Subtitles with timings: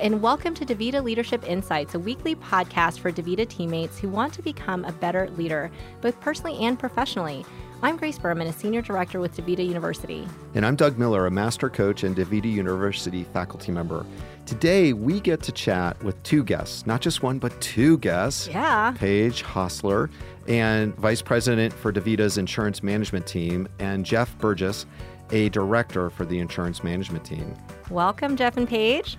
[0.00, 4.40] and welcome to DaVita Leadership Insights, a weekly podcast for DaVita teammates who want to
[4.40, 7.44] become a better leader, both personally and professionally.
[7.82, 10.26] I'm Grace Berman, a senior director with DaVita University.
[10.54, 14.06] And I'm Doug Miller, a master coach and DaVita University faculty member.
[14.46, 18.48] Today, we get to chat with two guests, not just one, but two guests.
[18.48, 18.94] Yeah.
[18.96, 20.08] Paige Hostler,
[20.48, 24.86] and Vice President for DaVita's insurance management team, and Jeff Burgess,
[25.30, 27.54] a director for the insurance management team.
[27.90, 29.18] Welcome, Jeff and Paige.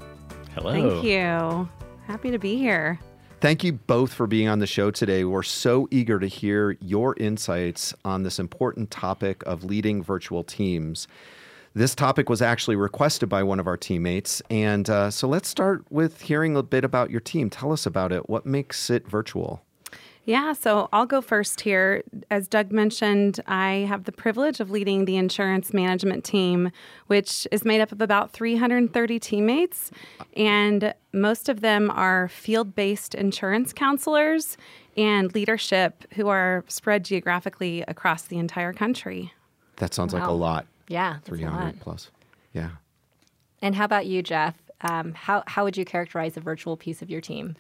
[0.56, 0.72] Hello.
[0.72, 1.70] Thank you.
[2.08, 3.00] Happy to be here.
[3.40, 5.24] Thank you both for being on the show today.
[5.24, 11.08] We're so eager to hear your insights on this important topic of leading virtual teams.
[11.74, 14.42] This topic was actually requested by one of our teammates.
[14.50, 17.50] And uh, so let's start with hearing a bit about your team.
[17.50, 18.30] Tell us about it.
[18.30, 19.64] What makes it virtual?
[20.26, 22.04] Yeah, so I'll go first here.
[22.30, 26.72] As Doug mentioned, I have the privilege of leading the insurance management team,
[27.08, 29.90] which is made up of about 330 teammates.
[30.38, 34.58] And most of them are field based insurance counselors
[34.96, 39.34] and leadership who are spread geographically across the entire country.
[39.78, 40.68] That sounds like a lot.
[40.88, 41.80] Yeah, 300 lot.
[41.80, 42.12] plus.
[42.54, 42.72] Yeah.
[43.62, 44.56] And how about you, Jeff?
[44.82, 47.56] Um, how, how would you characterize the virtual piece of your team?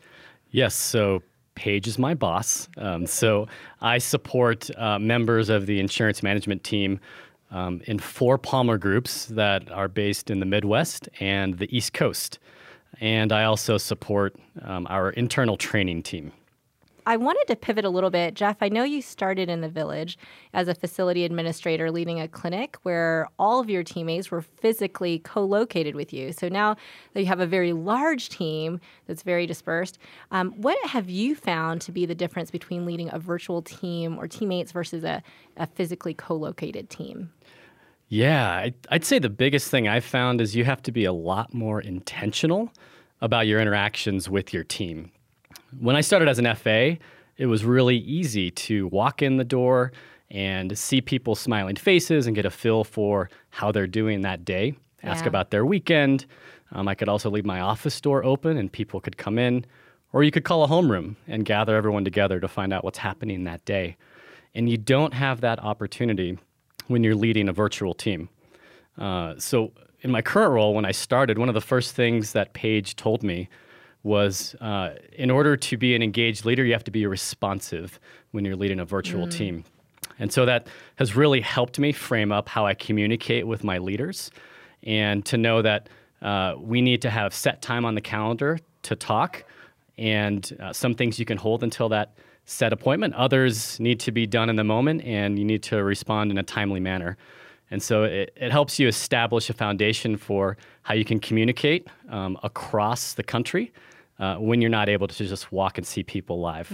[0.51, 1.23] Yes, so
[1.55, 2.67] Paige is my boss.
[2.77, 3.47] Um, so
[3.81, 6.99] I support uh, members of the insurance management team
[7.51, 12.39] um, in four Palmer groups that are based in the Midwest and the East Coast.
[12.99, 16.31] And I also support um, our internal training team.
[17.05, 18.35] I wanted to pivot a little bit.
[18.35, 20.17] Jeff, I know you started in the village
[20.53, 25.43] as a facility administrator leading a clinic where all of your teammates were physically co
[25.43, 26.31] located with you.
[26.31, 26.75] So now
[27.13, 29.97] that you have a very large team that's very dispersed,
[30.31, 34.27] um, what have you found to be the difference between leading a virtual team or
[34.27, 35.23] teammates versus a,
[35.57, 37.31] a physically co located team?
[38.09, 41.53] Yeah, I'd say the biggest thing I've found is you have to be a lot
[41.53, 42.71] more intentional
[43.21, 45.11] about your interactions with your team.
[45.79, 46.97] When I started as an FA,
[47.37, 49.91] it was really easy to walk in the door
[50.29, 54.75] and see people's smiling faces and get a feel for how they're doing that day,
[55.03, 55.29] ask Yeah.
[55.29, 56.25] about their weekend.
[56.71, 59.65] Um, I could also leave my office door open and people could come in,
[60.13, 63.43] or you could call a homeroom and gather everyone together to find out what's happening
[63.43, 63.97] that day.
[64.55, 66.37] And you don't have that opportunity
[66.87, 68.29] when you're leading a virtual team.
[68.97, 72.53] Uh, so, in my current role, when I started, one of the first things that
[72.53, 73.47] Paige told me
[74.03, 77.99] was uh, in order to be an engaged leader, you have to be responsive
[78.31, 79.63] when you're leading a virtual team.
[80.17, 80.67] And so that
[80.97, 84.31] has really helped me frame up how I communicate with my leaders
[84.83, 85.89] and to know that
[86.21, 89.43] uh, we need to have set time on the calendar to talk.
[89.97, 92.13] And uh, some things you can hold until that
[92.45, 96.31] set appointment, others need to be done in the moment, and you need to respond
[96.31, 97.17] in a timely manner.
[97.71, 102.37] And so it, it helps you establish a foundation for how you can communicate um,
[102.43, 103.71] across the country
[104.19, 106.69] uh, when you're not able to just walk and see people live.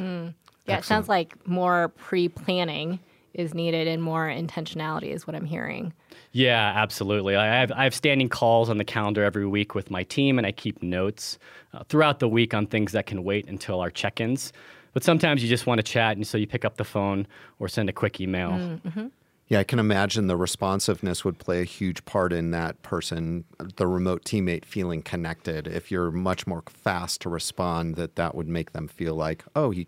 [0.66, 3.00] Yeah, it sounds like more pre planning
[3.34, 5.94] is needed and more intentionality is what I'm hearing.
[6.31, 7.35] Yeah, absolutely.
[7.35, 10.46] I have, I have standing calls on the calendar every week with my team, and
[10.46, 11.38] I keep notes
[11.74, 14.52] uh, throughout the week on things that can wait until our check ins.
[14.94, 17.28] But sometimes you just want to chat, and so you pick up the phone
[17.59, 18.79] or send a quick email.
[19.50, 23.46] Yeah, I can imagine the responsiveness would play a huge part in that person,
[23.78, 25.68] the remote teammate feeling connected.
[25.68, 29.72] If you're much more fast to respond, that that would make them feel like, oh,
[29.72, 29.88] he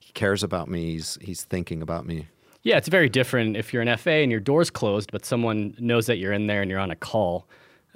[0.00, 0.92] he cares about me.
[0.92, 2.26] He's he's thinking about me.
[2.64, 6.06] Yeah, it's very different if you're an FA and your door's closed, but someone knows
[6.06, 7.46] that you're in there and you're on a call.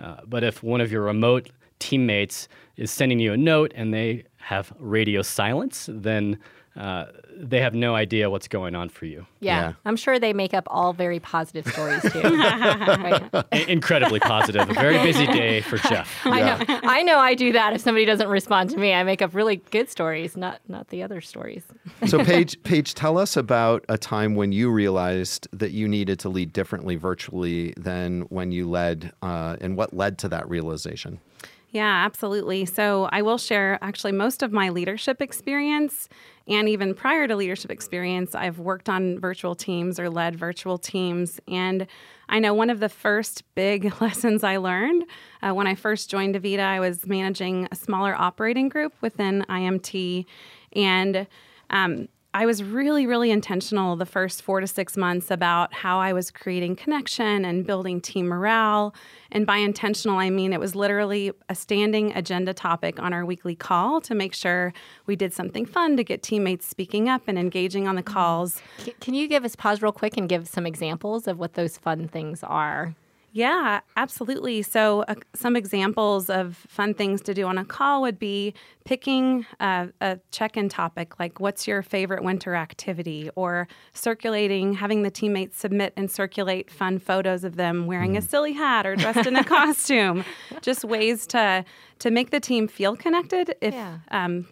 [0.00, 1.50] Uh, but if one of your remote
[1.80, 2.46] teammates
[2.76, 6.38] is sending you a note and they have radio silence, then
[6.76, 9.26] uh, they have no idea what's going on for you.
[9.40, 9.72] Yeah, Yeah.
[9.84, 12.20] I'm sure they make up all very positive stories too.
[13.00, 13.68] Right?
[13.68, 14.68] Incredibly positive.
[14.68, 16.08] A very busy day for Jeff.
[16.24, 16.58] I know.
[16.68, 17.18] I know.
[17.18, 17.72] I do that.
[17.74, 21.02] If somebody doesn't respond to me, I make up really good stories, not not the
[21.02, 21.64] other stories.
[22.06, 26.28] So, Paige, Paige, tell us about a time when you realized that you needed to
[26.28, 31.20] lead differently virtually than when you led, uh, and what led to that realization.
[31.72, 32.64] Yeah, absolutely.
[32.66, 36.08] So I will share actually most of my leadership experience.
[36.48, 41.38] And even prior to leadership experience, I've worked on virtual teams or led virtual teams.
[41.46, 41.86] And
[42.28, 45.04] I know one of the first big lessons I learned
[45.42, 50.26] uh, when I first joined DaVita, I was managing a smaller operating group within IMT.
[50.74, 51.28] And
[51.70, 56.12] um, I was really, really intentional the first four to six months about how I
[56.12, 58.94] was creating connection and building team morale.
[59.32, 63.56] And by intentional, I mean it was literally a standing agenda topic on our weekly
[63.56, 64.72] call to make sure
[65.06, 68.62] we did something fun to get teammates speaking up and engaging on the calls.
[69.00, 72.06] Can you give us pause real quick and give some examples of what those fun
[72.06, 72.94] things are?
[73.32, 74.62] Yeah, absolutely.
[74.62, 78.54] So, uh, some examples of fun things to do on a call would be
[78.84, 85.02] picking uh, a check in topic, like what's your favorite winter activity, or circulating, having
[85.02, 89.26] the teammates submit and circulate fun photos of them wearing a silly hat or dressed
[89.26, 90.24] in a costume.
[90.60, 91.64] Just ways to
[92.00, 93.98] to make the team feel connected if Yeah.
[94.10, 94.46] um,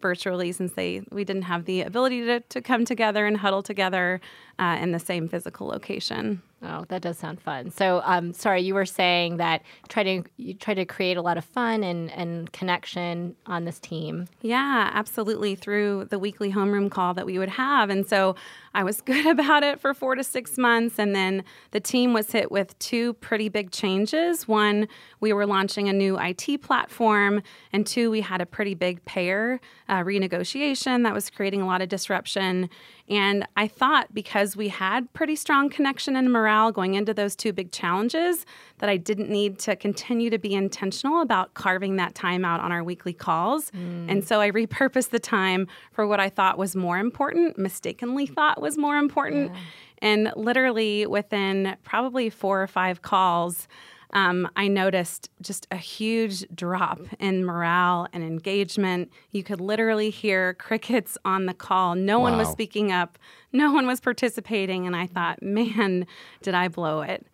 [0.00, 4.20] virtually since they we didn't have the ability to, to come together and huddle together
[4.60, 7.70] uh, in the same physical location Oh, that does sound fun.
[7.70, 11.38] So, um, sorry, you were saying that try to you try to create a lot
[11.38, 14.28] of fun and, and connection on this team.
[14.42, 15.54] Yeah, absolutely.
[15.54, 17.88] Through the weekly homeroom call that we would have.
[17.88, 18.36] And so
[18.74, 20.98] I was good about it for four to six months.
[20.98, 24.46] And then the team was hit with two pretty big changes.
[24.46, 24.86] One,
[25.20, 27.42] we were launching a new IT platform.
[27.72, 31.80] And two, we had a pretty big payer uh, renegotiation that was creating a lot
[31.80, 32.68] of disruption.
[33.10, 37.52] And I thought because we had pretty strong connection and morale going into those two
[37.52, 38.46] big challenges,
[38.78, 42.70] that I didn't need to continue to be intentional about carving that time out on
[42.70, 43.72] our weekly calls.
[43.72, 44.10] Mm.
[44.10, 48.62] And so I repurposed the time for what I thought was more important, mistakenly thought
[48.62, 49.52] was more important.
[49.98, 53.66] And literally within probably four or five calls,
[54.12, 59.10] um, I noticed just a huge drop in morale and engagement.
[59.30, 61.94] You could literally hear crickets on the call.
[61.94, 63.18] No one was speaking up,
[63.52, 64.86] no one was participating.
[64.86, 66.06] And I thought, man,
[66.42, 67.26] did I blow it?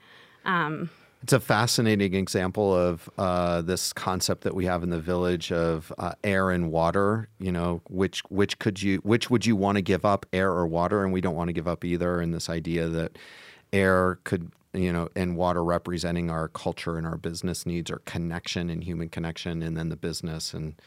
[0.44, 0.90] Um,
[1.22, 5.92] It's a fascinating example of uh, this concept that we have in the village of
[5.98, 7.28] uh, air and water.
[7.38, 10.66] You know, which which could you which would you want to give up, air or
[10.66, 11.02] water?
[11.02, 12.20] And we don't want to give up either.
[12.20, 13.18] And this idea that
[13.72, 18.70] air could you know and water representing our culture and our business needs, our connection
[18.70, 20.80] and human connection, and then the business and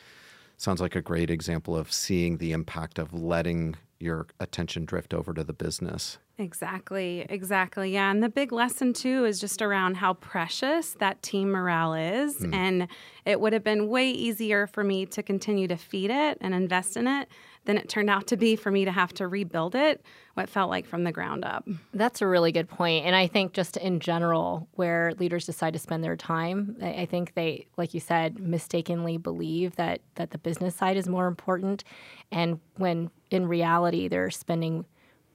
[0.57, 5.33] sounds like a great example of seeing the impact of letting your attention drift over
[5.33, 6.17] to the business.
[6.37, 7.91] Exactly, exactly.
[7.93, 8.09] Yeah.
[8.09, 12.37] And the big lesson, too, is just around how precious that team morale is.
[12.37, 12.55] Mm.
[12.55, 12.87] And
[13.25, 16.95] it would have been way easier for me to continue to feed it and invest
[16.95, 17.27] in it
[17.69, 20.01] than it turned out to be for me to have to rebuild it,
[20.33, 21.67] what felt like from the ground up.
[21.93, 23.05] That's a really good point.
[23.05, 27.05] And I think just in general, where leaders decide to spend their time, I I
[27.05, 31.83] think they, like you said, mistakenly believe that that the business side is more important,
[32.31, 34.83] and when in reality they're spending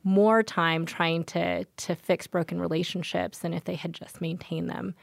[0.02, 4.96] more time trying to to fix broken relationships than if they had just maintained them.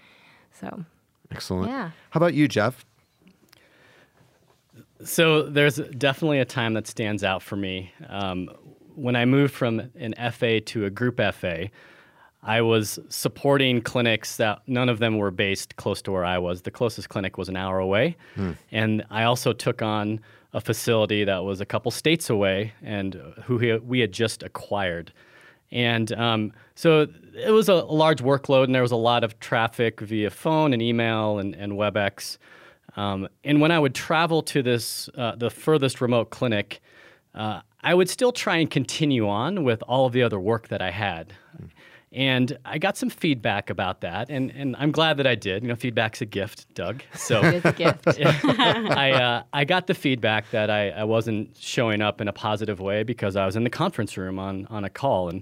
[0.51, 0.83] So
[1.31, 1.69] Excellent.
[1.69, 1.91] Yeah.
[2.09, 2.85] How about you, Jeff?
[5.03, 7.93] So there's definitely a time that stands out for me.
[8.09, 8.49] Um,
[8.95, 11.69] when I moved from an FA to a group FA,
[12.43, 16.63] I was supporting clinics that none of them were based close to where I was.
[16.63, 18.17] The closest clinic was an hour away.
[18.71, 20.19] And I also took on
[20.53, 25.13] a facility that was a couple states away and who we had just acquired.
[25.71, 29.39] And um, so it was a, a large workload, and there was a lot of
[29.39, 32.37] traffic via phone and email and, and WebEx.
[32.95, 36.81] Um, and when I would travel to this, uh, the furthest remote clinic,
[37.33, 40.81] uh, I would still try and continue on with all of the other work that
[40.81, 41.33] I had.
[42.13, 45.63] And I got some feedback about that, and, and I'm glad that I did.
[45.63, 47.03] You know, feedback's a gift, Doug.
[47.13, 48.05] So it's a gift.
[48.19, 52.81] I, uh, I got the feedback that I, I wasn't showing up in a positive
[52.81, 55.29] way because I was in the conference room on, on a call.
[55.29, 55.41] And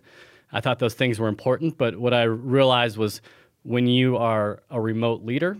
[0.52, 1.76] I thought those things were important.
[1.76, 3.20] But what I realized was
[3.64, 5.58] when you are a remote leader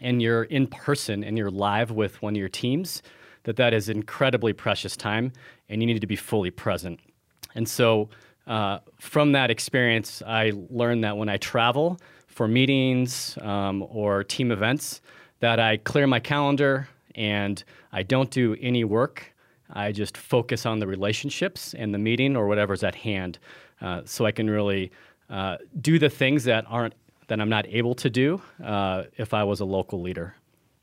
[0.00, 3.02] and you're in person and you're live with one of your teams,
[3.44, 5.32] that that is incredibly precious time
[5.68, 7.00] and you need to be fully present.
[7.54, 8.08] And so
[8.46, 14.50] uh, from that experience, I learned that when I travel for meetings um, or team
[14.52, 15.00] events,
[15.40, 17.62] that I clear my calendar and
[17.92, 19.34] I don't do any work.
[19.70, 23.38] I just focus on the relationships and the meeting or whatever's at hand,
[23.80, 24.90] uh, so I can really
[25.28, 26.94] uh, do the things that aren't
[27.28, 30.34] that I'm not able to do uh, if I was a local leader.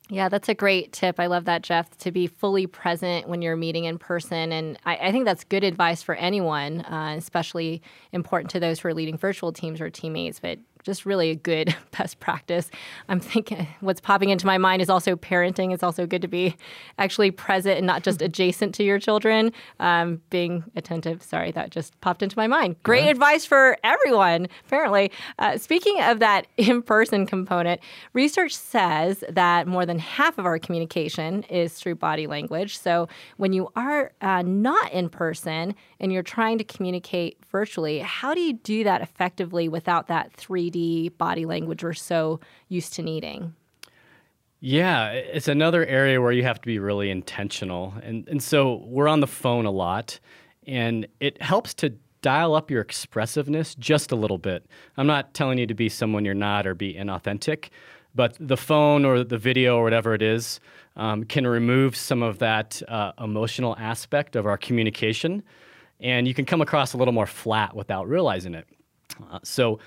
[0.09, 1.19] Yeah, that's a great tip.
[1.19, 4.51] I love that, Jeff, to be fully present when you're meeting in person.
[4.51, 8.89] And I, I think that's good advice for anyone, uh, especially important to those who
[8.89, 12.69] are leading virtual teams or teammates, but just really a good best practice.
[13.09, 15.73] I'm thinking what's popping into my mind is also parenting.
[15.73, 16.55] It's also good to be
[16.99, 21.23] actually present and not just adjacent to your children, um, being attentive.
[21.23, 22.75] Sorry, that just popped into my mind.
[22.83, 25.11] Great advice for everyone, apparently.
[25.39, 27.81] Uh, speaking of that in person component,
[28.13, 32.77] research says that more than half of our communication is through body language.
[32.77, 38.35] So when you are uh, not in person and you're trying to communicate virtually, how
[38.35, 40.74] do you do that effectively without that 3D
[41.17, 42.39] body language we're so
[42.69, 43.53] used to needing?
[44.59, 47.93] Yeah, it's another area where you have to be really intentional.
[48.01, 50.19] And, and so we're on the phone a lot,
[50.65, 54.65] and it helps to dial up your expressiveness just a little bit.
[54.97, 57.69] I'm not telling you to be someone you're not or be inauthentic,
[58.15, 60.59] but the phone or the video or whatever it is
[60.95, 65.43] um, can remove some of that uh, emotional aspect of our communication,
[65.99, 68.65] and you can come across a little more flat without realizing it.
[69.31, 69.79] Uh, so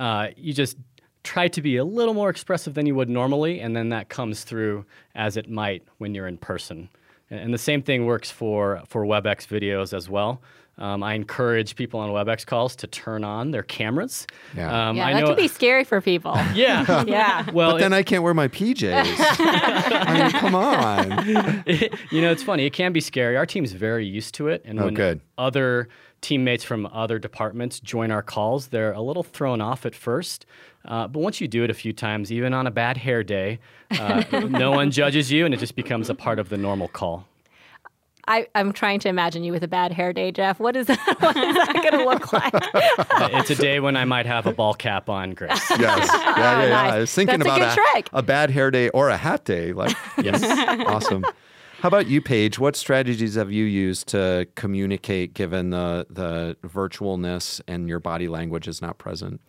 [0.00, 0.76] uh, you just
[1.22, 4.42] try to be a little more expressive than you would normally, and then that comes
[4.42, 6.88] through as it might when you're in person.
[7.30, 10.40] And the same thing works for, for WebEx videos as well.
[10.78, 14.26] Um, I encourage people on WebEx calls to turn on their cameras.
[14.56, 14.88] Yeah.
[14.88, 16.34] Um, yeah, I that know, can be scary for people.
[16.54, 17.04] Yeah.
[17.06, 17.50] yeah.
[17.50, 19.14] Well, but then I can't wear my PJs.
[19.18, 21.64] I mean, come on.
[22.10, 22.64] you know, it's funny.
[22.64, 23.36] It can be scary.
[23.36, 25.20] Our team's very used to it, and Oh, when good.
[25.36, 25.88] other
[26.20, 30.46] teammates from other departments join our calls, they're a little thrown off at first.
[30.84, 33.58] Uh, but once you do it a few times, even on a bad hair day,
[33.92, 37.26] uh, no one judges you, and it just becomes a part of the normal call.
[38.28, 40.60] I, I'm trying to imagine you with a bad hair day, Jeff.
[40.60, 41.16] What is that?
[41.20, 42.52] What is that going to look like?
[43.40, 45.50] It's a day when I might have a ball cap on, Grace.
[45.70, 45.80] Yes.
[45.80, 46.68] Yeah, yeah, yeah.
[46.68, 46.92] Nice.
[46.92, 48.08] I was thinking That's a about good trick.
[48.12, 49.72] a bad hair day or a hat day.
[49.72, 50.42] Like, Yes.
[50.86, 51.24] awesome.
[51.80, 52.58] How about you, Paige?
[52.58, 58.68] What strategies have you used to communicate given the the virtualness and your body language
[58.68, 59.40] is not present?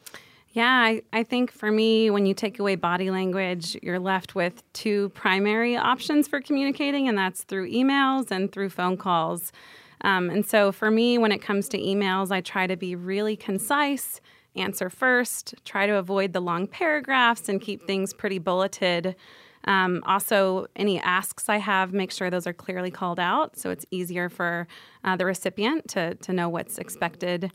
[0.52, 4.64] Yeah, I, I think for me, when you take away body language, you're left with
[4.72, 9.52] two primary options for communicating, and that's through emails and through phone calls.
[10.00, 13.36] Um, and so for me, when it comes to emails, I try to be really
[13.36, 14.22] concise,
[14.56, 19.18] answer first, try to avoid the long paragraphs, and keep things pretty bulleted.
[19.66, 23.86] Um, also, any asks I have, make sure those are clearly called out so it's
[23.92, 24.68] easier for
[25.04, 27.52] uh, the recipient to, to know what's expected.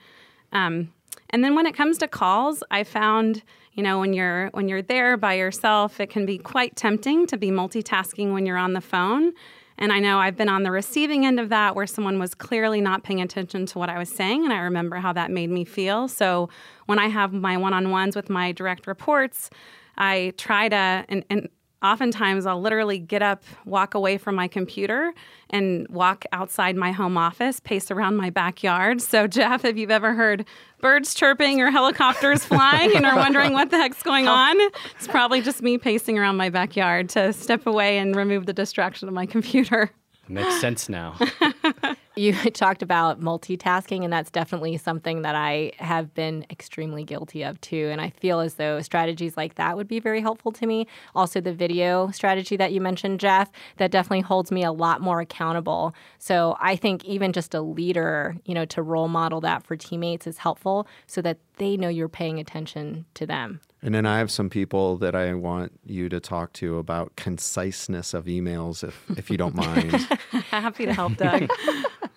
[0.52, 0.92] Um,
[1.30, 4.82] and then when it comes to calls, I found, you know, when you're when you're
[4.82, 8.80] there by yourself, it can be quite tempting to be multitasking when you're on the
[8.80, 9.32] phone.
[9.78, 12.80] And I know I've been on the receiving end of that where someone was clearly
[12.80, 14.44] not paying attention to what I was saying.
[14.44, 16.08] And I remember how that made me feel.
[16.08, 16.48] So
[16.86, 19.50] when I have my one on ones with my direct reports,
[19.98, 21.48] I try to, and, and
[21.92, 25.12] oftentimes I'll literally get up, walk away from my computer,
[25.50, 29.00] and walk outside my home office, pace around my backyard.
[29.00, 30.44] So, Jeff, if you've ever heard
[30.80, 34.56] birds chirping or helicopters flying and are wondering what the heck's going on,
[34.96, 39.08] it's probably just me pacing around my backyard to step away and remove the distraction
[39.08, 39.90] of my computer.
[40.28, 41.16] Makes sense now.
[42.16, 47.60] You talked about multitasking, and that's definitely something that I have been extremely guilty of
[47.60, 47.88] too.
[47.92, 50.86] And I feel as though strategies like that would be very helpful to me.
[51.14, 55.20] Also, the video strategy that you mentioned, Jeff, that definitely holds me a lot more
[55.20, 55.94] accountable.
[56.18, 60.26] So I think even just a leader, you know, to role model that for teammates
[60.26, 63.60] is helpful so that they know you're paying attention to them.
[63.82, 68.14] And then I have some people that I want you to talk to about conciseness
[68.14, 69.92] of emails, if if you don't mind.
[70.50, 71.48] Happy to help, Doug.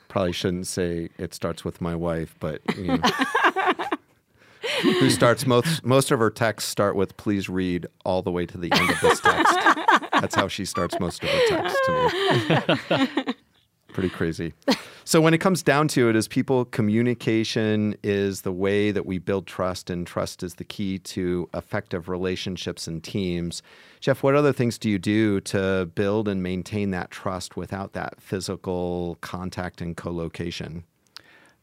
[0.10, 2.98] Probably shouldn't say it starts with my wife, but you know.
[4.82, 8.58] who starts most most of her texts start with "Please read all the way to
[8.58, 9.56] the end of this text."
[10.12, 13.34] That's how she starts most of her texts to me.
[13.94, 14.54] Pretty crazy.
[15.10, 19.18] So when it comes down to it, as people, communication is the way that we
[19.18, 23.63] build trust, and trust is the key to effective relationships and teams.
[24.01, 28.22] Jeff, what other things do you do to build and maintain that trust without that
[28.22, 30.84] physical contact and co-location?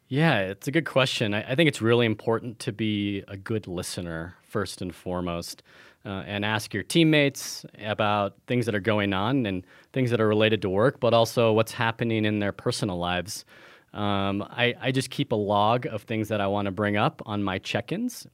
[0.09, 1.35] Yeah, it's a good question.
[1.35, 5.63] I, I think it's really important to be a good listener first and foremost,
[6.05, 10.29] uh, and ask your teammates about things that are going on and things that are
[10.29, 13.45] related to work, but also what's happening in their personal lives.
[13.93, 17.21] Um, I, I just keep a log of things that I want to bring up
[17.27, 18.29] on my check-ins,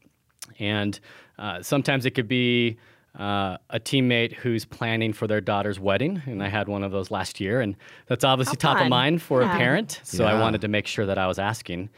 [0.59, 1.01] and
[1.39, 2.77] uh, sometimes it could be
[3.19, 7.11] uh, a teammate who's planning for their daughter's wedding, and I had one of those
[7.11, 7.77] last year, and
[8.07, 9.55] that's obviously How top of mind for Yeah.
[9.55, 10.01] a parent.
[10.03, 11.91] So I wanted to make sure that I was asking.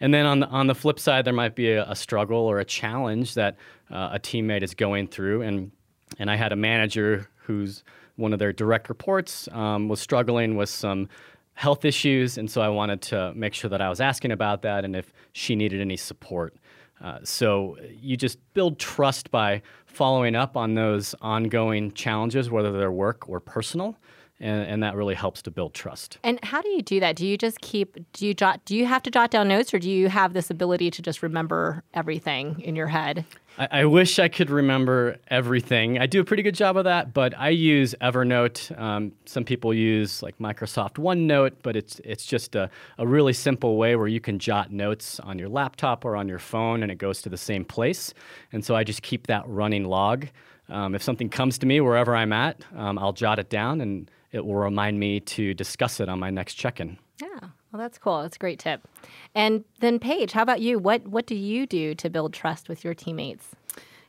[0.00, 2.58] And then on the, on the flip side, there might be a, a struggle or
[2.58, 3.56] a challenge that
[3.90, 5.70] uh, a teammate is going through, and
[6.18, 7.82] and I had a manager who's
[8.16, 11.08] one of their direct reports um, was struggling with some
[11.54, 14.84] health issues, and so I wanted to make sure that I was asking about that
[14.84, 16.54] and if she needed any support.
[17.00, 22.92] Uh, so you just build trust by following up on those ongoing challenges, whether they're
[22.92, 23.96] work or personal,
[24.40, 26.18] and, and that really helps to build trust.
[26.22, 27.16] And how do you do that?
[27.16, 29.78] Do you just keep do you jot do you have to jot down notes or
[29.78, 33.24] do you have this ability to just remember everything in your head?
[33.58, 35.98] I, I wish I could remember everything.
[35.98, 38.78] I do a pretty good job of that, but I use Evernote.
[38.78, 43.76] Um, some people use like Microsoft OneNote, but it's it's just a, a really simple
[43.76, 46.98] way where you can jot notes on your laptop or on your phone, and it
[46.98, 48.14] goes to the same place.
[48.52, 50.26] And so I just keep that running log.
[50.68, 54.10] Um, if something comes to me wherever I'm at, um, I'll jot it down, and
[54.32, 56.98] it will remind me to discuss it on my next check-in.
[57.22, 57.48] Yeah.
[57.72, 58.22] Well, that's cool.
[58.22, 58.86] That's a great tip.
[59.34, 60.78] And then Paige, how about you?
[60.78, 63.54] What what do you do to build trust with your teammates?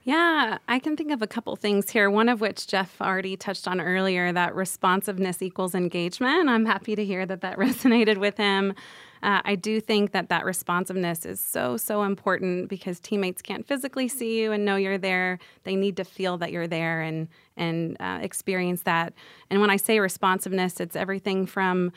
[0.07, 2.09] Yeah, I can think of a couple things here.
[2.09, 6.47] One of which Jeff already touched on earlier that responsiveness equals engagement.
[6.47, 8.73] I'm happy to hear that that resonated with him.
[9.21, 14.07] Uh, I do think that that responsiveness is so, so important because teammates can't physically
[14.07, 15.39] see you and know you're there.
[15.63, 19.13] They need to feel that you're there and, and uh, experience that.
[19.49, 21.91] And when I say responsiveness, it's everything from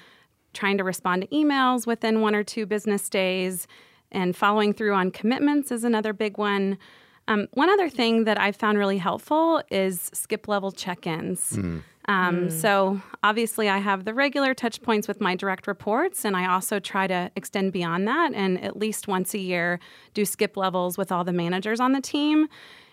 [0.52, 3.66] trying to respond to emails within one or two business days
[4.12, 6.78] and following through on commitments is another big one.
[7.28, 11.52] Um, one other thing that I've found really helpful is skip level check ins.
[11.52, 11.82] Mm.
[12.08, 12.52] Um, mm.
[12.52, 16.80] So, obviously, I have the regular touch points with my direct reports, and I also
[16.80, 19.78] try to extend beyond that and at least once a year
[20.12, 22.48] do skip levels with all the managers on the team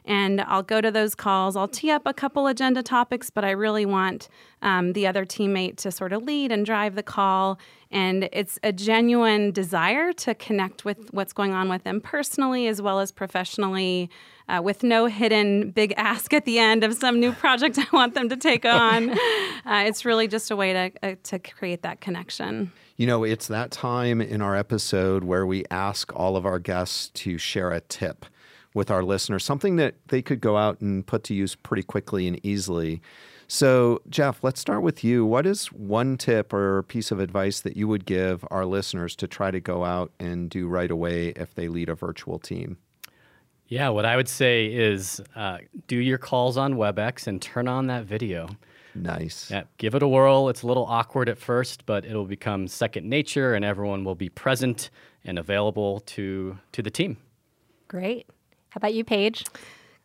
[0.07, 1.55] and I'll go to those calls.
[1.55, 4.29] I'll tee up a couple agenda topics, but I really want
[4.61, 7.59] um, the other teammate to sort of lead and drive the call.
[7.91, 12.81] And it's a genuine desire to connect with what's going on with them personally as
[12.81, 14.09] well as professionally.
[14.49, 18.13] Uh, with no hidden big ask at the end of some new project I want
[18.13, 19.13] them to take on.
[19.65, 22.71] Uh, it's really just a way to, uh, to create that connection.
[22.95, 27.09] You know, it's that time in our episode where we ask all of our guests
[27.15, 28.25] to share a tip
[28.73, 32.27] with our listeners, something that they could go out and put to use pretty quickly
[32.27, 33.01] and easily.
[33.47, 35.25] So, Jeff, let's start with you.
[35.25, 39.27] What is one tip or piece of advice that you would give our listeners to
[39.27, 42.77] try to go out and do right away if they lead a virtual team?
[43.67, 47.87] Yeah, what I would say is uh, do your calls on WebEx and turn on
[47.87, 48.49] that video.
[48.95, 49.51] Nice.
[49.51, 50.49] Yeah, give it a whirl.
[50.49, 54.29] It's a little awkward at first, but it'll become second nature, and everyone will be
[54.29, 54.89] present
[55.23, 57.17] and available to to the team.
[57.87, 58.27] Great.
[58.77, 59.43] How about you, Paige?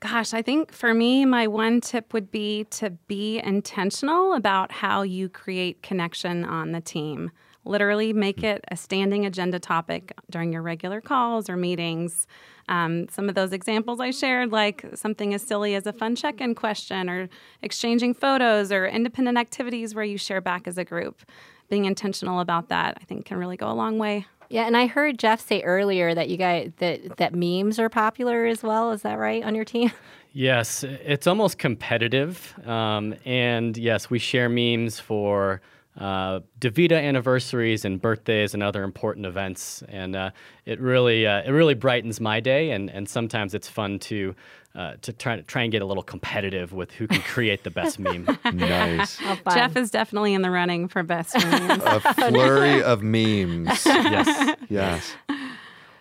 [0.00, 5.02] Gosh, I think for me, my one tip would be to be intentional about how
[5.02, 7.32] you create connection on the team.
[7.66, 12.26] Literally make it a standing agenda topic during your regular calls or meetings.
[12.66, 16.40] Um, some of those examples I shared, like something as silly as a fun check
[16.40, 17.28] in question or
[17.60, 21.20] exchanging photos or independent activities where you share back as a group.
[21.68, 24.24] Being intentional about that, I think, can really go a long way.
[24.52, 28.44] Yeah, and I heard Jeff say earlier that you guys that that memes are popular
[28.44, 28.92] as well.
[28.92, 29.90] Is that right on your team?
[30.34, 35.60] Yes, it's almost competitive, um, and yes, we share memes for
[35.98, 40.30] uh, DaVita anniversaries and birthdays and other important events, and uh,
[40.64, 42.70] it really uh, it really brightens my day.
[42.70, 44.34] And, and sometimes it's fun to
[44.74, 47.70] uh, to try to try and get a little competitive with who can create the
[47.70, 48.26] best meme.
[48.54, 49.18] nice.
[49.52, 51.82] Jeff is definitely in the running for best memes.
[51.86, 53.84] a flurry of memes.
[53.84, 54.56] yes.
[54.70, 55.12] Yes.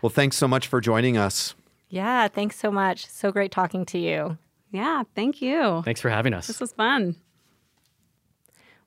[0.02, 1.54] Well, thanks so much for joining us.
[1.90, 3.06] Yeah, thanks so much.
[3.08, 4.38] So great talking to you.
[4.72, 5.82] Yeah, thank you.
[5.84, 6.48] Thanks for having us.
[6.48, 7.18] This was fun.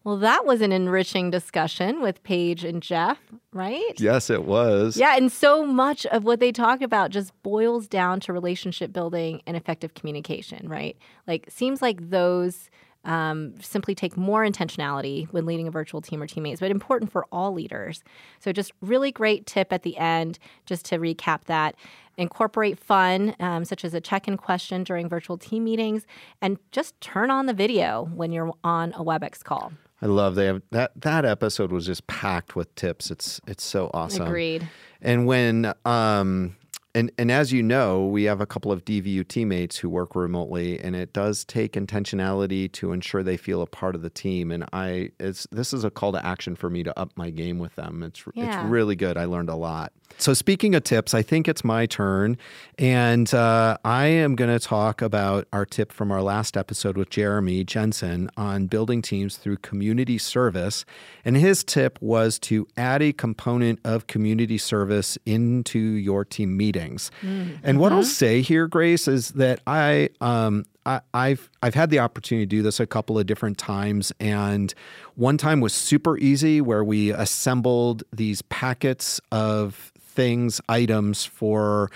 [0.05, 3.19] Well, that was an enriching discussion with Paige and Jeff,
[3.55, 3.99] right?
[3.99, 4.99] Yes, it was.
[4.99, 9.41] Yeah, and so much of what they talk about just boils down to relationship building
[9.47, 10.99] and effective communication, right?
[11.27, 12.69] Like, seems like those
[13.07, 17.27] um, simply take more intentionality when leading a virtual team or teammates, but important for
[17.33, 18.03] all leaders.
[18.41, 21.77] So, just really great tip at the end, just to recap that.
[22.17, 26.07] Incorporate fun, um, such as a check in question during virtual team meetings,
[26.41, 29.73] and just turn on the video when you're on a WebEx call.
[30.05, 33.11] I love they have that that episode was just packed with tips.
[33.11, 34.27] It's it's so awesome.
[34.27, 34.69] Agreed.
[35.01, 36.57] And when um
[36.95, 40.79] and and as you know, we have a couple of DVU teammates who work remotely,
[40.79, 44.53] and it does take intentionality to ensure they feel a part of the team.
[44.53, 47.59] And I, it's this is a call to action for me to up my game
[47.59, 48.03] with them.
[48.03, 48.61] It's yeah.
[48.61, 49.17] it's really good.
[49.17, 49.93] I learned a lot.
[50.19, 52.39] So, speaking of tips, I think it's my turn.
[52.79, 57.11] And uh, I am going to talk about our tip from our last episode with
[57.11, 60.85] Jeremy Jensen on building teams through community service.
[61.25, 67.11] And his tip was to add a component of community service into your team meetings.
[67.23, 67.57] Mm-hmm.
[67.63, 68.09] And what I'll uh-huh.
[68.09, 72.63] say here, Grace, is that I, um, I, I've I've had the opportunity to do
[72.63, 74.75] this a couple of different times, and
[75.15, 81.91] one time was super easy where we assembled these packets of things, items for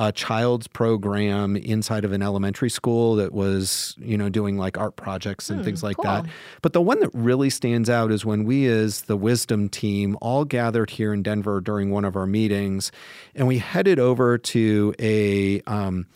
[0.00, 4.96] a child's program inside of an elementary school that was, you know, doing like art
[4.96, 6.06] projects and hmm, things like cool.
[6.06, 6.24] that.
[6.62, 10.46] But the one that really stands out is when we, as the Wisdom team, all
[10.46, 12.90] gathered here in Denver during one of our meetings,
[13.34, 16.06] and we headed over to a um,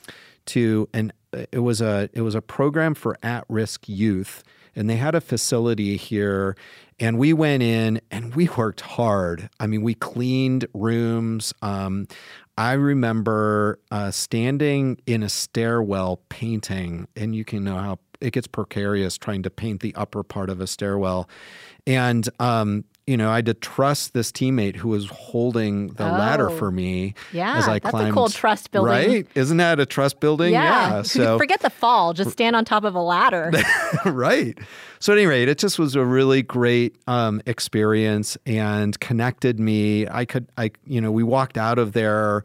[0.47, 1.13] to an
[1.53, 4.43] it was a it was a program for at risk youth
[4.77, 6.57] and they had a facility here
[7.01, 9.49] and we went in and we worked hard.
[9.59, 11.53] I mean, we cleaned rooms.
[11.63, 12.09] Um,
[12.57, 18.47] I remember uh, standing in a stairwell painting, and you can know how it gets
[18.47, 21.29] precarious trying to paint the upper part of a stairwell.
[21.87, 26.51] And um, you know, I had to trust this teammate who was holding the ladder
[26.51, 26.57] Oh.
[26.57, 28.15] for me Yeah, as I that's a climbed.
[28.15, 28.91] cool trust building.
[28.91, 29.27] Right?
[29.35, 30.53] Isn't that a trust building?
[30.55, 31.03] Yeah.
[31.05, 32.15] So Forget the fall.
[32.15, 33.51] Just stand on top of a ladder.
[34.07, 34.59] right.
[35.01, 40.09] So at any rate, it just was a really great um, experience and connected me.
[40.09, 42.43] I could, I, you know, we walked out of there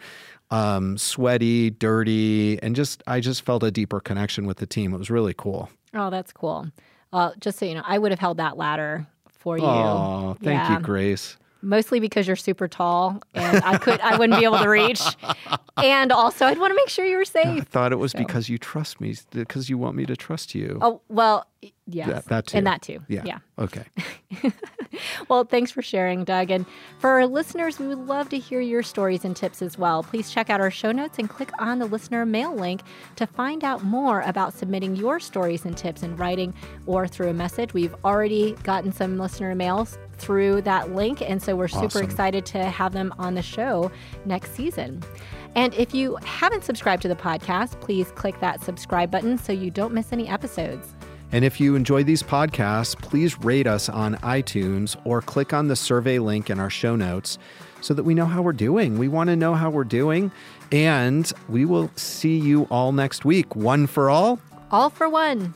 [0.51, 4.93] um, sweaty, dirty, and just, I just felt a deeper connection with the team.
[4.93, 5.69] It was really cool.
[5.93, 6.67] oh, that's cool.
[7.13, 9.07] Well, just so you know, I would have held that ladder
[9.39, 9.63] for you.
[9.65, 10.73] Oh, thank Yeah.
[10.77, 11.37] you, Grace.
[11.61, 15.01] Mostly because you're super tall and I could I wouldn't be able to reach.
[15.75, 17.45] And also I'd want to make sure you were safe.
[17.47, 20.77] I thought it was because you trust me, because you want me to trust you.
[20.81, 21.45] Oh, well,
[21.93, 22.07] yes.
[22.07, 22.57] That- that too.
[22.57, 22.99] And that too.
[23.07, 23.23] yeah.
[23.25, 23.39] Yeah.
[23.57, 23.83] Okay.
[25.29, 26.49] Well, thanks for sharing, Doug.
[26.49, 26.65] And
[26.97, 30.01] for our listeners, we would love to hear your stories and tips as well.
[30.03, 32.81] Please check out our show notes and click on the listener mail link
[33.15, 36.53] to find out more about submitting your stories and tips in writing
[36.87, 37.73] or through a message.
[37.73, 42.03] We've already gotten some listener mails through that link, and so we're super Awesome.
[42.03, 43.91] excited to have them on the show
[44.25, 45.03] next season.
[45.55, 49.69] And if you haven't subscribed to the podcast, please click that subscribe button so you
[49.71, 50.95] don't miss any episodes.
[51.31, 55.75] And if you enjoy these podcasts, please rate us on iTunes or click on the
[55.75, 57.37] survey link in our show notes
[57.81, 58.97] so that we know how we're doing.
[58.97, 60.31] We want to know how we're doing.
[60.71, 63.55] And we will see you all next week.
[63.55, 64.39] One for all.
[64.71, 65.53] All for one.